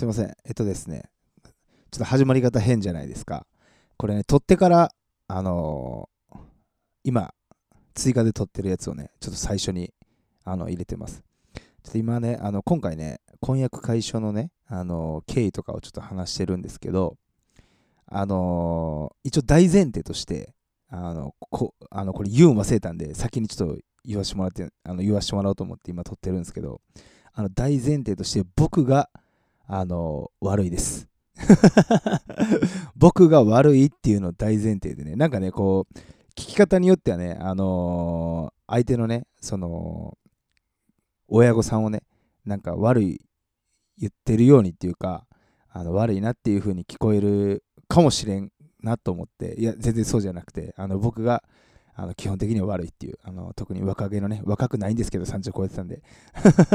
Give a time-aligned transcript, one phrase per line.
[0.00, 0.34] すいません。
[0.46, 1.10] えっとですね、
[1.44, 1.50] ちょ
[1.96, 3.46] っと始まり方変じゃないですか。
[3.98, 4.94] これね、撮ってから、
[5.28, 6.38] あのー、
[7.04, 7.34] 今、
[7.92, 9.92] 追加で撮ってるやつをね、ちょっと最初に
[10.42, 11.22] あの入れてます。
[11.52, 17.18] ちょっと今ね、あの今回ね、婚約解消のね、あの経緯とかをちょっと話してるんですけど、
[18.06, 20.54] あのー、一応大前提として、
[20.88, 26.80] あのこあのこれ言うん忘れたんで、先にちょっと言わせてもらって、あの言わせてもらおうと思って今撮ってるんですけど、
[27.34, 29.10] あの大前提として僕が
[29.72, 31.08] あの悪いです。
[32.96, 35.98] 僕が悪いっていうの大前提でね、なんかね、こう、
[36.30, 40.18] 聞き方によってはね、あのー、相手のね、その、
[41.28, 42.02] 親御さんをね、
[42.44, 43.20] なんか悪い
[43.96, 45.24] 言ってるようにっていうか、
[45.68, 48.50] あの悪いなっていう風に聞こえるかもしれん
[48.82, 51.44] なと思って、いや、全然そうじゃなくて、あの僕が
[51.94, 56.02] あの基本的には悪いっていう、あの特に若気のね、若くないんですけど、30超えてたんで、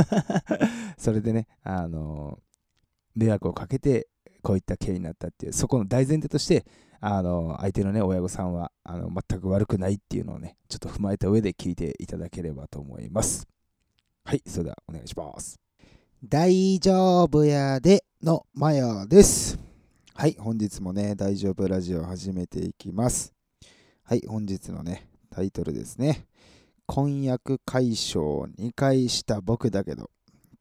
[0.97, 2.39] それでね、あの
[3.15, 4.07] 迷惑をかけて
[4.41, 6.65] こういった経緯になったっていうそこの大前提として
[7.01, 13.47] あの相手のね親御さんはあの全く悪くないっていうのをねちょっと踏まえた上で聞いていただければと思います。
[14.23, 15.59] はいそれではお願いします。
[16.23, 19.59] 大丈夫やでのマヤです。
[20.13, 23.33] はい本日もね大丈夫ラジオ始めていきます。
[24.03, 26.25] はい本日のねタイトルですね。
[26.87, 30.09] 婚約解消2回した僕だけど。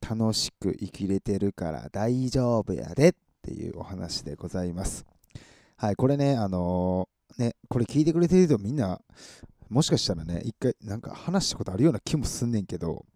[0.09, 5.07] 楽しく生きれてるから大丈夫やでっていうお話でございます。
[5.77, 9.01] はい、これね、あのー、ね、これ聞いてくれてるとみんな、
[9.71, 13.07] もしかしたらね、一回なんか話したことあるような気もすんねんけど、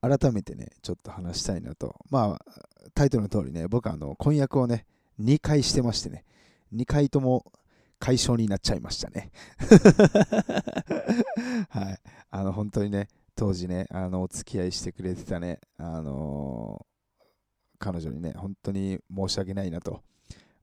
[0.00, 1.94] 改めてね、ちょっと話したいなと。
[2.10, 2.44] まあ、
[2.94, 4.86] タイトルの通りね、僕はあの婚約をね、
[5.20, 6.24] 2回してましてね、
[6.74, 7.52] 2回とも
[8.00, 9.30] 解消になっちゃいましたね。
[11.68, 12.00] はい。
[12.30, 13.08] あの、本当にね、
[13.40, 16.84] 当時ね、あの、お付き合いしてくれてたね、あの、
[17.78, 20.02] 彼女にね、本当に申し訳ないなと、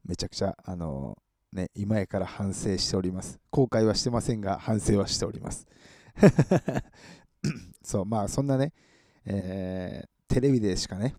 [0.06, 1.18] めちゃくちゃ、あの、
[1.52, 3.40] ね、今やから反省しております。
[3.50, 5.66] 後悔はしてませんが、反省はしております。
[7.82, 8.74] そう、まあ、そんなね、
[9.26, 11.16] えー、テレビでしかね、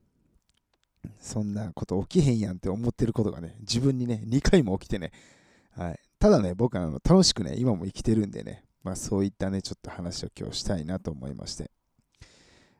[1.19, 5.11] そんなこと起きへんやんって思ってることがね、自分にね、2回も起きてね、
[5.73, 5.99] はい。
[6.21, 11.71] ただね、僕はあの楽しくね、今も生きてるんでね、まあ、そういったね、ちょっと話を今日したいなと思いまして。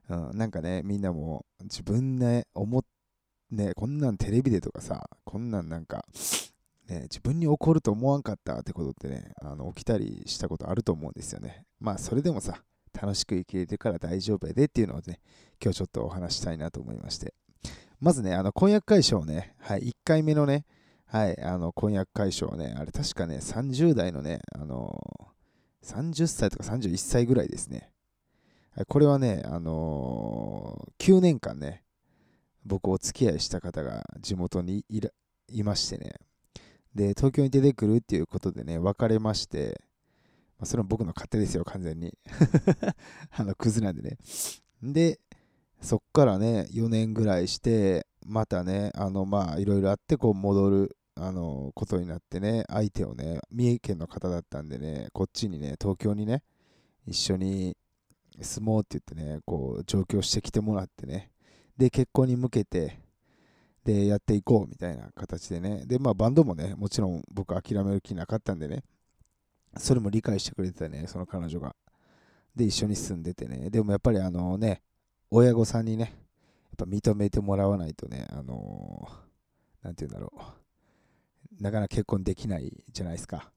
[0.09, 2.85] うん、なんかね、みんなも自分で思っ
[3.51, 6.05] ね、こんなんテレビでとかさ、こんなんなんか、
[6.89, 11.65] ね、自分に起こると思わんかったってことってね、あの起きたりしたことあると思うんですよね。
[11.81, 15.21] まあ、それでもさ、楽しく生きれてから大丈夫やでっていうのをね、
[15.63, 17.33] 今日ちょっとお話したいなと思いまして。
[18.01, 20.67] まずね、あの婚約解消ね、はい、1回目のね、
[21.07, 25.01] はい、あの婚約解消ね、あれ確かね、30代のね、あの
[25.85, 27.91] 30歳とか31歳ぐらいですね。
[28.89, 31.83] これはね、あのー、9年間ね、
[32.65, 34.85] 僕お付き合いした方が地元に
[35.49, 36.15] いましてね、
[36.95, 39.81] で、東京に出てくるっていうことでね、別れまして、
[40.59, 42.17] まあ、それは僕の勝手ですよ、完全に。
[43.31, 44.19] あの、クズなんでね。
[44.83, 45.21] で、
[45.81, 56.43] そっからね、4年ぐらいして、またね、あの、まあ、いろいろあって、こう、戻るあのことになってね、相手をね、三重県の方だったんでね、こっちにね、東京にね、
[57.07, 57.77] 一緒に
[58.41, 61.31] 住もうって言ってね、こう上京してきてもらってね、
[61.77, 63.01] で、結婚に向けて、
[63.85, 68.85] で、やっていこうみたいな形でね、で、まあバンドもね、もちろん僕諦める気なかったんでね、
[69.77, 71.75] それも理解してくれてたね、その彼女が。
[72.55, 74.83] で、一緒に住んでてね、でもやっぱりあのね、
[75.31, 76.13] 親御さんにね、やっ
[76.77, 80.68] ぱ認めてもらわないとね、あのー、なんて言うんだろう。
[81.61, 83.51] なかなか結婚できないじゃないですか。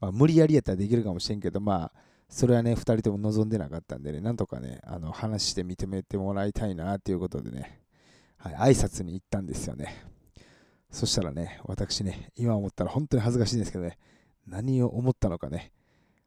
[0.00, 1.92] まあ、無理やりやったらできるかもしれんけど、まあ、
[2.28, 7.80] それはね、2人とも望んでなかったんでね、なんとかね、あの話して認めてもらいたいなということでね、
[8.36, 10.04] はい、挨拶に行ったんですよね。
[10.90, 13.98] そしたらね、私ね、今思ったら本当に恥ずかしいんですけどね、
[14.46, 15.72] 何を思ったのかね、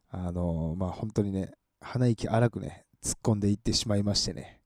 [0.09, 1.51] あの、まあ本当にね、
[1.81, 4.61] 鼻息荒くね、突っ込んでいってしまいましてね、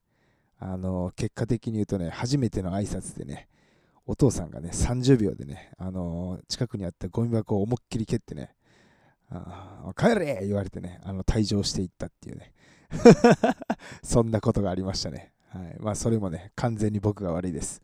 [0.59, 3.47] あの、結果的に言うとね、初めての挨拶でね、
[4.05, 8.53] お父さんがね、30秒でね、あのー、近くにあったゴミ箱を思いっきり蹴ってね、
[9.29, 12.53] あ帰れ言われてね、あの退場していったっていうね、
[14.03, 15.33] そんなことがありましたね。
[15.49, 17.81] はい、まあ、それもね、完全に僕が悪いです。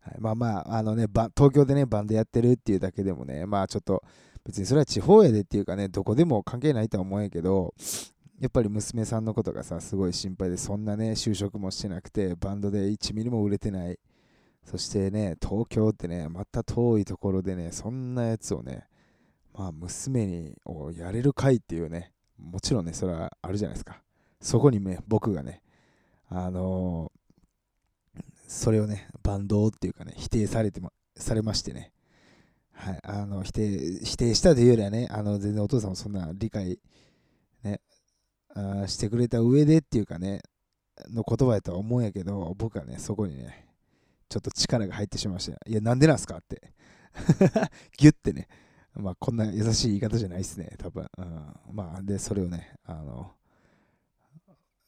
[0.00, 4.02] はい、まあまあ、あのね、東京でね、バンドやってるっていうだけでもね、まあちょっと、
[4.44, 7.74] 別にそれは地方やでっていうかね、どこでも関係ないとは思うんけど、
[8.40, 13.98] やっぱり娘さんのことがさ、すごい心配で、そんなね、就職もしてなくて、バンドで1ミリも売れてない。
[14.64, 18.86] そしてね、東京ってね、また遠いところでね、そんなやつをね、
[19.54, 24.00] まあ、娘にをやれるかいっていうね、もちろんね、それはあるじゃないですか。
[24.40, 25.62] そこにね、僕がね、
[26.28, 31.92] あのー、それをね、バンドっていうかね、否定されてま、されましてね、
[32.72, 36.78] はい、あの否定否定したというよりはね、あの全然お父さんもそんな理解、
[37.62, 37.80] ね、
[38.54, 40.40] あしてくれた上でっていうかね、
[41.10, 43.66] の言葉やとは思うんやけど、僕はね、そこにね、
[44.30, 45.58] ちょっと力が入ってしまいました。
[45.68, 46.72] いや、なんでなんすかって。
[47.98, 48.46] ギュッてね、
[48.94, 51.10] まあ、こんな優しい言い方じゃないっすね、多分。
[51.18, 53.32] うん、まあ、で、それをね、あの、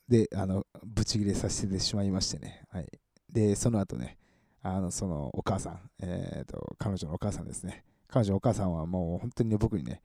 [0.09, 2.63] で、あの、ブチギレさせてしまいましてね。
[2.71, 2.89] はい。
[3.29, 4.17] で、その後ね、
[4.63, 7.85] あの、そのお母さん、えっ、ー、と、彼女のお母さんですね。
[8.07, 10.03] 彼女のお母さんはもう本当に、僕にね、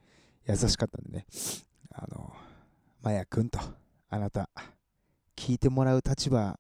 [0.48, 1.28] 優しかったんでね、
[1.92, 2.34] あの、
[3.04, 3.60] マヤ君と、
[4.10, 4.50] あなた、
[5.36, 6.60] 聞いてもらう立場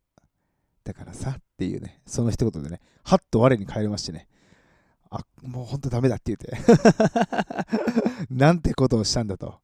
[0.84, 4.28] だからさていうね、その一言でね、はっと我に返りましてね、
[5.10, 6.58] あ、もうほんとダメだって言って
[8.30, 9.60] なんてことをしたんだと。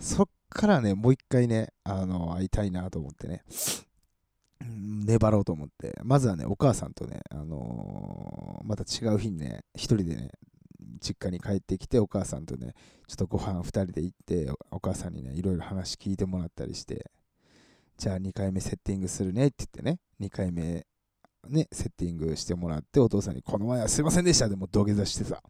[0.00, 3.44] そっからね、もう一回ね、あの、会いたいなと思ってね、
[4.60, 10.30] 粘ろうと思って、まずはね、お母さんとね、あのー、また違う日にね、一人でね、
[11.00, 12.74] 実家に帰ってきて、お母さんとね、
[13.06, 17.10] ちょっとご飯2人で行って、お母さんにね、いろいろ話聞いてもらったりして、
[17.96, 20.86] じゃあ2回目セッティングするねって言ってね、2回目
[21.48, 25.42] ね、セッティングしてもらって、お父さんに、この前はすいませんでしたでも土下座してさ、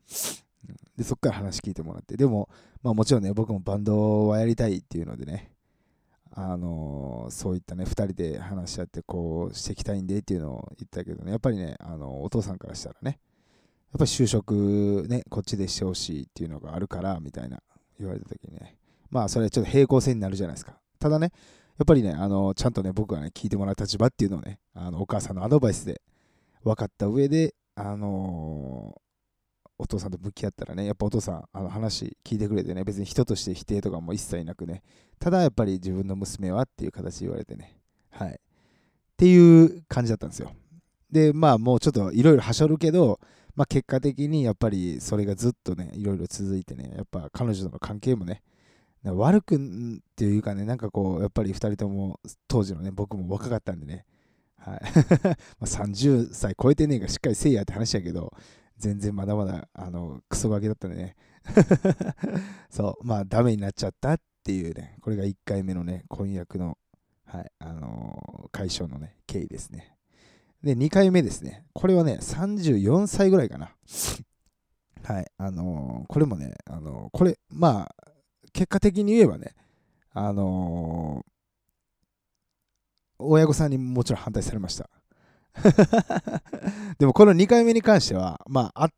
[0.97, 2.49] で、そっから話聞いてもらって、でも、
[2.83, 5.53] まあもちろんね、僕もバンドはやりたいっていうのでね、
[6.33, 13.19] あのー、そういったね、2人で話し合って、こうしていきたいんでっていうのを言ったけどね、やっぱりね、あのお父さんからしたらね、
[13.93, 17.63] やっぱり就職ね、こっちでしてほしいっていうのがあるから、みたいな
[17.99, 18.77] 言われた時にね、
[19.11, 20.79] まあそれはちょっと平行線になるじゃないですか。
[20.99, 21.33] ただね、
[21.79, 26.03] やっぱりね、あのちゃんとね、僕がね、聞いてもらう立場っていうのをね、あのお母さんのアドバイスで
[26.65, 29.01] 分かった上で、あのー、
[29.79, 34.83] お父さんと向き合ったらね、やっぱお父さん、あの話聞いてくれてね、別に人として否定とかも一切なくね、
[35.21, 37.79] ただやっぱり自分の娘はっていう形で言われてね、
[38.11, 38.31] はい。
[38.31, 38.35] っ
[39.17, 40.51] ていう感じだったんですよ。
[41.13, 43.21] で、まあもうちょっといろいろはしょるけど、
[43.55, 48.43] まあ結果的にやっぱりそれがずっとね、いろいろ続いてね、やっぱ彼女との関係もね、
[49.15, 49.59] 悪くっ
[50.17, 54.05] ていうかね、なんかこう、やっぱり2人とも当時のね、僕も若かったんでね、
[54.57, 54.81] はい。
[55.61, 58.33] ま30歳超えてねえからしっかりせいやって話やけど、
[58.77, 61.17] 全然まだまだ、あの、クソガキだったんでね。
[62.71, 66.79] そう、まあ、ダメになっちゃったっていうね、これが1回目のね、婚約の、
[67.25, 69.95] はい、あのー、解消のね、経緯ですね。
[70.63, 71.65] で、2回目ですね。
[71.73, 73.75] これはね、34歳ぐらいかな。
[75.05, 77.95] はい、あのー、これもね、あのー、これ、まあ、
[78.59, 79.55] 結果的に言えばね、
[80.13, 81.25] あの
[83.17, 84.91] 親御さんにもちろん反対されました。
[86.99, 88.91] でもこの2回目に関しては、まあ、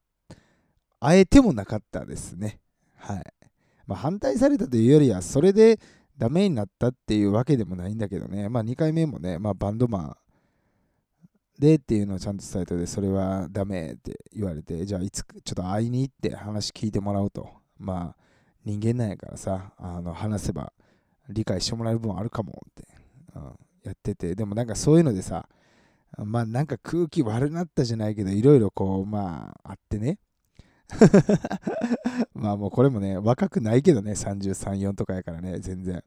[1.01, 2.59] あ、えてもなかったですね。
[2.97, 3.25] はい。
[3.87, 5.79] まあ、反対されたというよりは、それで
[6.17, 8.49] ダメになったっていうわけでもないんだけどね。
[8.49, 10.17] まあ、2回目もね、まあ、バンドマン
[11.59, 17.47] でっていうのをちゃんと伝えたで、それはダメって言われて、じゃあいつちょっと会いに行って話聞いてもらおうと。
[17.79, 18.30] まあ、
[18.65, 20.73] 人間なんやからさ、あの話せば
[21.29, 22.89] 理解してもらえる分あるかもって、
[23.35, 23.43] うん、
[23.85, 25.49] やってて、でもなんかそういうのでさ、
[26.19, 30.19] まあなんか空気悪なったじゃないけど、いろいろこう、まああってね。
[32.35, 36.03] まあもうこれもね、若くないけどね、33、4とかやからね、全然。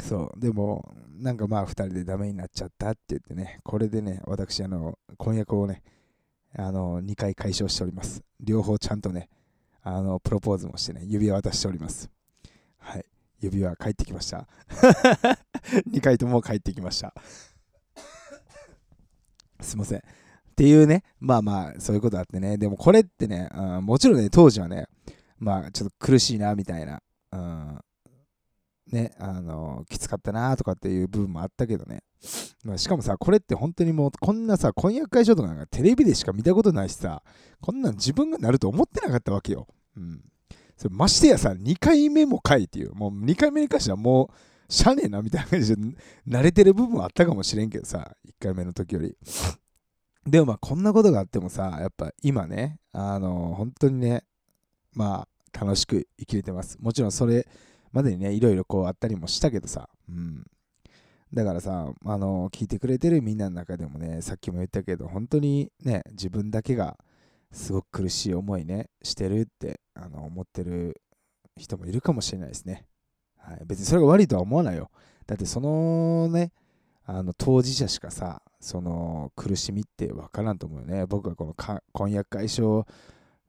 [0.00, 5.82] そう、でも、なんかまあ2人でダメになっちゃったって言ってね、これでね、私、あの、婚約をね、
[6.56, 8.22] あの、2回解消しております。
[8.40, 9.28] 両方ちゃんとね、
[9.88, 12.10] あの、プロポーズもしてね、指輪渡しております。
[12.76, 13.04] はい。
[13.40, 14.46] 指輪帰ってきました。
[15.90, 17.14] 2回とも帰ってきました。
[19.60, 19.98] すいません。
[19.98, 20.02] っ
[20.54, 24.88] ていうね、まあまあ、そういうことあってね、でもこれってね、うん、もちろんね、当時はね、
[25.38, 27.00] まあ、ちょっと苦しいな、みたいな、
[27.32, 27.80] うん、
[28.92, 32.02] ね、あの、きつかったな、とかっていう部分もあったけどね、
[32.62, 37.22] まあ、しかもさ、これって本当にもう、こんなさ、婚約解消とかなんかテレビでしか見たことないしさ、
[37.62, 39.66] こんなん自分がなると思ってなかったわけよ。
[39.98, 40.24] うん。
[40.76, 45.82] それましてやさ、2回目もかいっていう、もう2回目に関してはもう、しゃねえなみたいな感じで
[46.28, 49.16] 慣れてる部分はあったかもしれんけどさ、1回目の時より。
[50.26, 54.24] でもまあこんなことがあってもさ、やっぱ今ね、あのー、本当にね、
[54.92, 56.76] まあ楽しく生きれてます。
[56.80, 57.48] もちろんそれ
[57.92, 60.44] までにね、いろいろこうあったりもしたけどさ、うん。
[61.32, 66.98] だからさ、あのー、聞いてくれてるみんなの中でもね、さっきも言ったけど、本当にね、自分だけが
[67.52, 71.00] すごく苦しい思いね、してるってあの思ってる
[71.56, 72.86] 人もいるかもしれないですね。
[73.38, 74.90] はい、別にそれが悪いとは思わないよ。
[75.26, 76.52] だってそのね、
[77.04, 81.06] あの当事者しかさ、その苦しみって分からんと思うよね。
[81.06, 81.54] 僕がこの
[81.92, 82.86] 婚約解消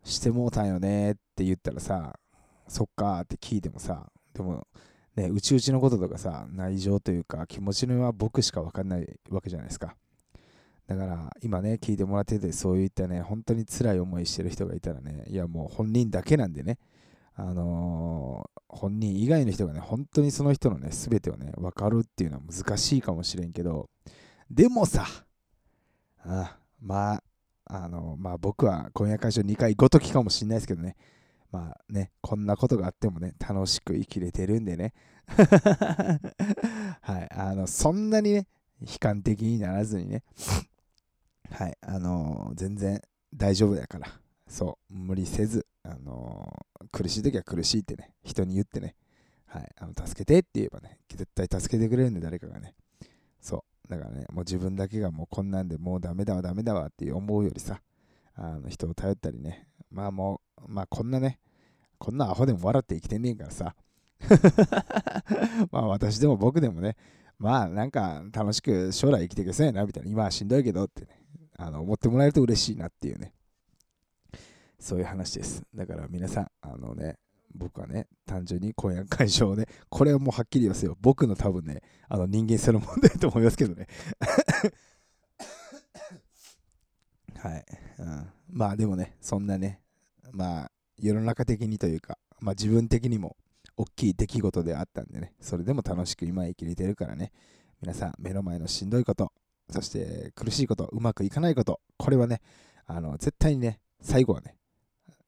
[0.04, 2.18] してもうたんよねって言ったらさ、
[2.68, 4.68] そっかって聞いてもさ、でも
[5.16, 9.96] ね、うちうちのこととかさ、内情というか気持ちのは僕しか分かんないわけじゃないですか。
[10.90, 16.80] だから今ね、聞いてもらってて、そういったね、本当に辛い思いしてる人がいたらね、いやもう本人だけなんでね、
[17.36, 23.88] あのー、本人以外の人がね、本当にその人のね、全てをね、分かるっていうのは難しいかもしれんけど、
[24.50, 25.06] でもさ、
[26.24, 27.24] あまあ、
[27.66, 30.96] あのまあ僕は婚約解消2回ごときかもしれないですけどね、
[31.52, 34.94] まあね、こんなことがあってもね、楽しく生きれてるんでね、
[37.02, 38.48] はい、あの、そんなにね、
[38.82, 40.24] 悲観的にならずにね、
[41.52, 43.02] はい、あのー、全然
[43.36, 44.08] 大丈夫だから、
[44.48, 48.96] そう、無理せず、あのー、苦しい時は苦しいってね、人に言ってね、
[49.48, 52.76] はい、あの助けてって言えばね、絶対助けてくれるんで、誰かがね。
[53.42, 57.82] そう、だからね、もう自分だけがもうこんなんでもうダメだわ、ダメだわって思うよりさ、
[58.36, 61.40] あの人を頼ったりね、まあもう、まあこんなね、
[61.98, 63.76] こんなアホでも笑って生きてんねんからさ、
[65.72, 66.96] まあ私でも僕でもね、
[67.40, 71.08] まあなんか楽しく将来生きていけそうやなみたいな、今はしんどいけどってね、
[71.60, 73.34] あの思ってもらえると嬉しいなっていうね、
[74.80, 75.62] そういう話です。
[75.76, 77.18] だから皆さん、あのね、
[77.54, 80.96] 僕はね、単純に婚約解消で、これはもうはっきり言わせよ。
[81.02, 83.88] 僕の多分ね、あの人間性の問題と思いますけどね。
[87.36, 87.66] はい、
[88.00, 88.30] うん。
[88.50, 89.82] まあでもね、そんなね、
[90.32, 93.36] まあ世の中的にというか、まあ自分的にも
[93.76, 97.34] 大きい出来事であったんでね、それでも楽しく今生きれてるからね、
[97.82, 99.34] 皆さん目の前のしんどいこと、
[99.70, 102.42] そして苦しいこと、うまくいかないこと、これはね、
[102.86, 104.56] あの絶対にね、最後はね、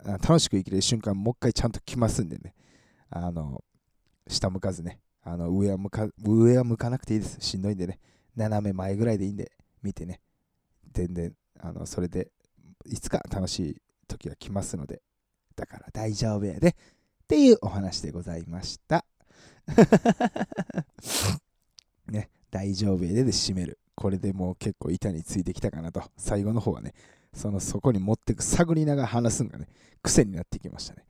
[0.04, 2.54] 楽しく生きれる瞬間、もう一回ちゃんと来ますんでね、
[3.10, 3.64] あの、
[4.28, 7.38] 下向かずね、あの上は向か上は向かなくていいです。
[7.40, 8.00] しんどいんでね、
[8.36, 9.52] 斜め前ぐらいでいいんで、
[9.84, 10.22] 見てね、
[10.92, 12.32] 全然、あのそれで、
[12.86, 15.02] いつか楽しい時が来ますので、
[15.56, 16.74] だから大丈夫やで、っ
[17.28, 19.06] ていうお話でございました。
[22.08, 23.78] ね、大丈夫やでで締める。
[24.02, 26.02] これでもう結構板についてきたかなと。
[26.18, 26.96] 最後の方はね、
[27.36, 29.68] そのそこに持ってく探りながら話すのがね、
[30.02, 31.06] 癖になってきましたね。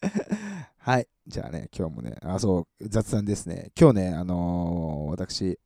[0.78, 1.08] はい。
[1.26, 3.70] じゃあね、今日もね、あ、そう、雑談ですね。
[3.78, 5.58] 今日ね、あのー、私、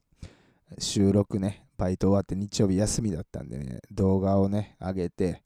[0.80, 5.44] 収録ね、バイト終わって日曜日休みだったんでね、動画をね、上げて、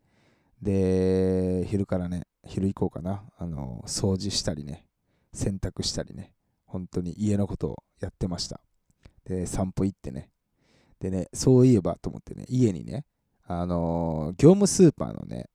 [0.63, 4.87] で、昼からね、昼以降かな、あのー、掃除したりね、
[5.35, 6.33] 洗濯したりね、
[6.65, 8.63] 本当に家のことをやってました。
[9.25, 10.31] で、散歩行ってね、
[11.01, 13.05] でね、そういえばと思ってね、家にね、
[13.47, 15.49] あのー、業務スーパーのね、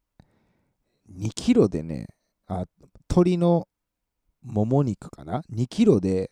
[1.12, 2.07] 2キロでね、
[2.47, 2.65] あ
[3.09, 3.67] 鶏の
[4.43, 6.31] もも肉かな ?2 キロで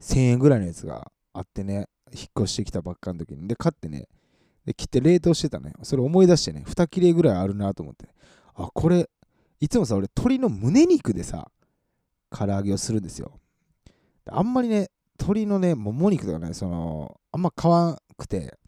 [0.00, 3.48] 1000円ぐらいのやつがあってね、引っ越してきたばっかの時に。
[3.48, 4.08] で、買ってね、
[4.64, 5.72] で、切って冷凍してたね。
[5.82, 8.08] それ思い出してね、2切れぐらいあるなと思って、
[8.54, 9.08] あ、これ、
[9.60, 11.50] いつもさ、俺、鶏の胸肉でさ、
[12.30, 13.38] 唐揚げをするんですよ。
[14.26, 18.58] あんまりね、鶏のね、もも肉とかね、その、あんま買わんくて、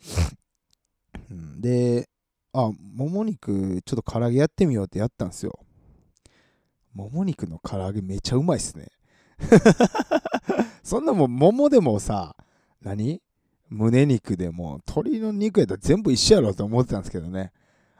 [1.31, 2.09] うん、で、
[2.53, 5.59] あ、もも肉、ちょっと唐揚げやってみようってやったんですよ。
[6.95, 8.89] もも肉の唐揚げめちゃうまいっすね。
[10.83, 12.35] そんなもん、桃でもさ、
[12.81, 13.21] 何？
[13.69, 17.53] 胸肉でも、鶏の肉やったら全部一緒やろと思ってたんですけどね。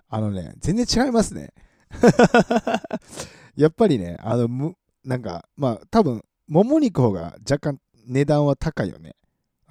[0.09, 1.53] あのね、全然違いますね。
[3.57, 9.17] やっぱりね、あの、むなんか、まあ、多分、もも肉方が若干値段は高いよね。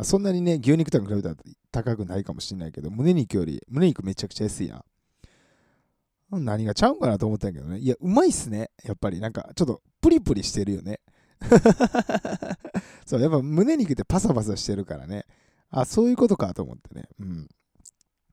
[0.03, 1.35] そんなにね、牛肉とか比べたら
[1.71, 4.83] 高くないかもしれないけど、胸肉より、胸肉めちゃくちゃ安いやん。
[6.43, 7.79] 何がちゃうんかなと思ったんやけどね。
[7.79, 8.71] いや、うまいっすね。
[8.83, 10.99] やっぱり、なんか、ちょっとプリプリしてるよね。
[13.05, 15.25] そう、やっぱ胸肉ってパサパサしてるからね。
[15.69, 17.07] あ、そういうことかと思ってね。
[17.19, 17.47] うん。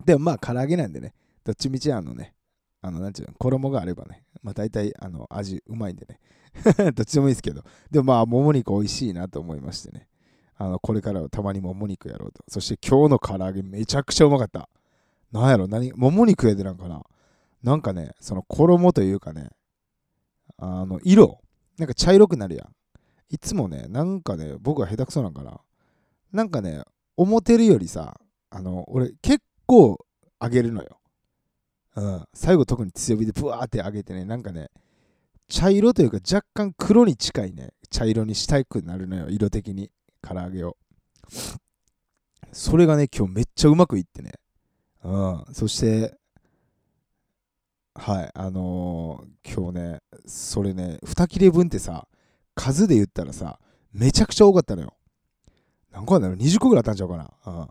[0.04, 2.34] でもまあ、唐揚げなんでね、どっちみちあのね、
[2.80, 6.18] あの、なんちゅうの、衣があればね、まあ大体、あの、味うまいんでね。
[6.94, 7.62] どっちでもいいですけど。
[7.90, 10.08] でもまあ、もも肉美味しいなと思いましてね。
[10.56, 12.44] あのこれからはたまにもも肉やろうと。
[12.48, 14.68] そして今日の唐揚げめちゃくちゃうまかった。
[15.32, 17.02] なんやろ何もも肉やでなんかな
[17.62, 19.50] なんかね、その衣というかね、
[20.58, 21.40] あの、色
[21.78, 22.68] なんか茶色くなるやん。
[23.30, 25.60] いつもね、なんかね、僕は下手くそなんかな。
[26.32, 26.82] なんかね、
[27.16, 29.98] 思ってるよりさ、あの、俺結構
[30.40, 30.98] 揚げるのよ。
[31.96, 32.24] うん。
[32.34, 34.70] 最後特に強火でブワーって揚げてね、なんかね、
[35.52, 39.90] 茶色というか若干黒に近いね、茶色にしたくなるのよ、色的に。
[40.22, 40.78] 唐揚げを。
[42.52, 44.32] それがね、今日めっちゃうまくいってね。
[45.04, 45.44] うん。
[45.52, 46.16] そして、
[47.94, 52.08] はい、あのー、今日ね、それね、2切れ分ってさ、
[52.54, 53.58] 数で言ったらさ、
[53.92, 54.96] めちゃくちゃ多かったのよ。
[55.92, 57.30] 何個あんだろう ?20 個ぐらいあったんちゃうかな。
[57.44, 57.68] うん。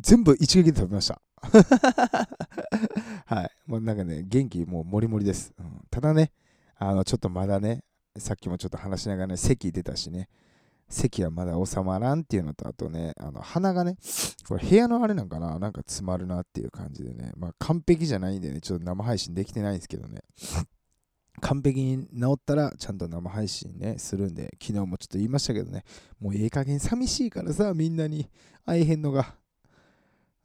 [0.00, 1.22] 全部一撃で食べました。
[3.24, 3.50] はい。
[3.66, 5.54] もうなんかね、元気もうもりもりです。
[5.58, 6.30] うん、ただね、
[6.78, 7.84] あの、ちょっとまだね、
[8.16, 10.28] さっきもちょっと話しながらね、席出たしね、
[10.88, 13.96] 咳はまだ収まらんっていうのと、あとね、あの鼻がね、
[14.48, 20.22] これ部屋のあれなんかななんか詰まるなっていう感じでね、まあ完璧じゃないんでね、ちょっと生配信できてないんですけどね、
[21.40, 25.84] 完璧に治ったらちゃんと生配信ね、するんで、昨日もちょっと言いましたけどね、
[26.20, 28.28] もうええ加減寂しいからさ、みんなに。
[28.68, 29.34] 会えへんのが。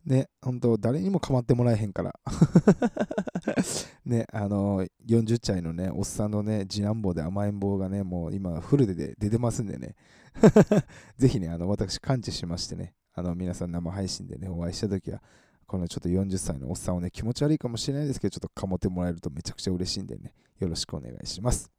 [0.06, 2.14] ね、本当誰にも構ってもらえへんから。
[4.06, 9.96] ね、あの、40歳のね、おっさんのね、次男坊で甘えん坊がね、もう今フルで出てますんでね、
[11.18, 15.22] ぜひね、あの、私感知しましてね、あの、皆さん生配信でね、お会いしたときは、
[15.66, 21.72] このちょっと40歳のおっさんをね、気持ち悪いかもしれないですけど、ちょっとかもってもらえるとめちゃくちゃ嬉しいんでね、よろしくお願いします。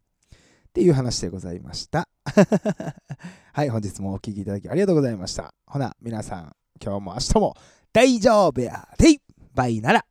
[0.69, 2.09] っていう話でございました。
[3.52, 5.54] はい、本日もお聴きいただきありがとうございました。
[5.66, 7.54] ほな、皆さん、今日も明日も
[7.94, 9.20] 大丈夫やで
[9.54, 10.04] バイなら。